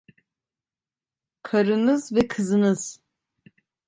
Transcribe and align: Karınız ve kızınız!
Karınız 1.43 2.13
ve 2.15 2.27
kızınız! 2.27 3.01